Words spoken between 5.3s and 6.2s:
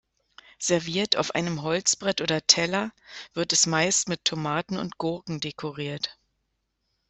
dekoriert.